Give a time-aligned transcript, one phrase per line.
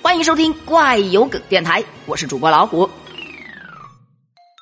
[0.00, 2.88] 欢迎收听怪有梗电台，我是主播老虎。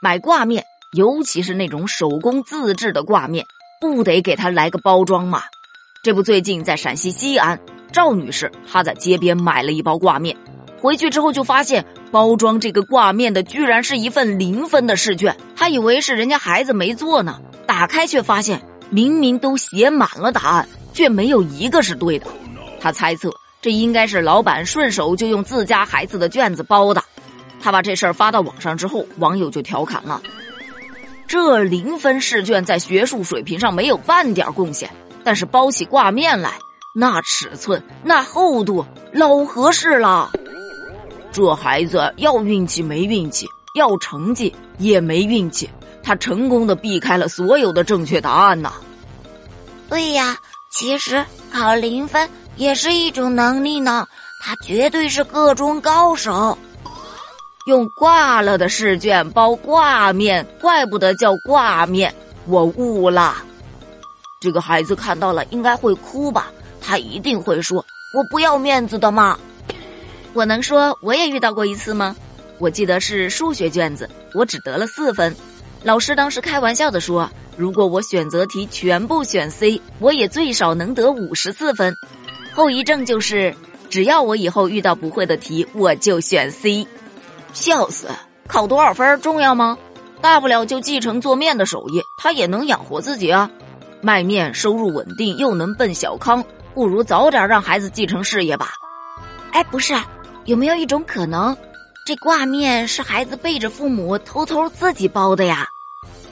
[0.01, 0.65] 买挂面，
[0.97, 3.45] 尤其是那种手工自制的挂面，
[3.81, 5.43] 不得给它来个包装吗？
[6.03, 7.61] 这不，最近在陕西西安，
[7.93, 10.37] 赵女士她在街边买了一包挂面，
[10.81, 18.61] 回去之后就发现包装这个挂面的居然是一份零分的试卷，她以为是人家孩子没做呢，打开却发现
[18.91, 22.27] 明明都写满了答案，却没有一个是对的。
[22.81, 23.31] 她猜测
[23.63, 27.03] 这应该是老板顺手就用自家孩子的卷子包的。
[27.61, 30.23] 他把这事儿发到网上之后，网友就调侃了
[31.27, 34.89] ：“这零分试卷在学术水平上没有半点贡献，
[35.25, 36.53] 但是包起挂面来，
[36.95, 40.31] 那尺寸、那厚度老合适了。
[41.33, 45.69] 这孩子要运气没运气，要成绩也没运气，
[46.05, 48.75] 他成功的避开了所有的正确答案呐。”
[49.89, 50.39] 对呀，
[50.71, 54.07] 其实考零分也是一种能力呢，
[54.43, 56.57] 他绝对是个中高手。
[57.67, 62.15] 用挂了的试卷包挂面，怪不得叫挂面。
[62.47, 63.37] 我悟了，
[64.41, 66.53] 这个孩子看到了应该会哭吧？
[66.81, 67.85] 他一定会说
[68.17, 69.37] ：“我不要面子的嘛。”
[70.33, 72.15] 我能说我也遇到过一次吗？
[72.59, 75.35] 我记得是数学卷子，我只得了四分。
[75.83, 81.97] 老师当时开玩笑的说：“如果我选择题全部选 C，我也最少能得五十四分。”
[82.57, 83.55] 后遗症就是，
[83.91, 86.89] 只要我以后遇到不会的题，我就选 C。
[87.53, 88.09] 笑死！
[88.49, 89.77] 考多少分重要吗？
[90.23, 93.51] 大不了就继承做面的手艺，他也能养活自己啊。
[94.01, 98.71] 卖面收入稳定，又能奔小康，不如早点让孩子继承事业吧。
[99.51, 99.95] 哎，不是，
[100.47, 101.55] 有没有一种可能，
[102.07, 105.69] 这挂面是孩子背着父母偷偷自己包的呀？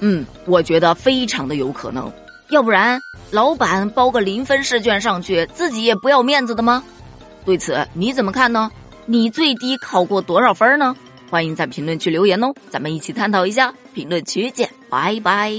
[0.01, 2.11] 嗯，我觉得非常的有可能。
[2.55, 3.03] 要不然，
[3.33, 6.85] 老板包个零分试卷上去，自己也不要面子的吗？
[7.45, 8.71] 对此你怎么看呢？
[9.07, 10.95] 你最低考过多少分呢？
[11.31, 13.75] 欢迎在评论区留言哦，咱们一起探讨一下。
[13.93, 15.53] 评论区见，拜拜。